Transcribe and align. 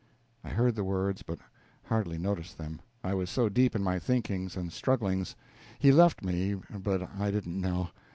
I 0.43 0.49
heard 0.49 0.73
the 0.73 0.83
words, 0.83 1.21
but 1.21 1.37
hardly 1.83 2.17
noticed 2.17 2.57
them, 2.57 2.81
I 3.03 3.13
was 3.13 3.29
so 3.29 3.49
deep 3.49 3.75
in 3.75 3.83
my 3.83 3.99
thinkings 3.99 4.57
and 4.57 4.73
strugglings. 4.73 5.35
He 5.77 5.91
left 5.91 6.23
me, 6.23 6.55
but 6.55 7.03
I 7.19 7.29
didn't 7.29 7.61
know. 7.61 7.89